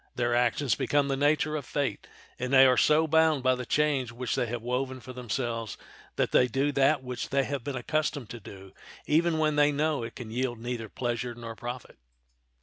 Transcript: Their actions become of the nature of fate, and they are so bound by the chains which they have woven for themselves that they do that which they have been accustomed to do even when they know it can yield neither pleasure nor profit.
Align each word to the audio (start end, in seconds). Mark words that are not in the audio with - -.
Their 0.15 0.33
actions 0.33 0.73
become 0.73 1.05
of 1.05 1.09
the 1.09 1.25
nature 1.27 1.55
of 1.55 1.63
fate, 1.63 2.07
and 2.39 2.51
they 2.51 2.65
are 2.65 2.75
so 2.75 3.05
bound 3.07 3.43
by 3.43 3.53
the 3.53 3.67
chains 3.67 4.11
which 4.11 4.33
they 4.33 4.47
have 4.47 4.63
woven 4.63 4.99
for 4.99 5.13
themselves 5.13 5.77
that 6.15 6.31
they 6.31 6.47
do 6.47 6.71
that 6.71 7.03
which 7.03 7.29
they 7.29 7.43
have 7.43 7.63
been 7.63 7.75
accustomed 7.75 8.31
to 8.31 8.39
do 8.39 8.73
even 9.05 9.37
when 9.37 9.57
they 9.57 9.71
know 9.71 10.01
it 10.01 10.15
can 10.15 10.31
yield 10.31 10.57
neither 10.57 10.89
pleasure 10.89 11.35
nor 11.35 11.55
profit. 11.55 11.99